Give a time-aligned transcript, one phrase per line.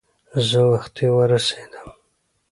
[0.49, 1.87] زه وختي ور ورسېدم.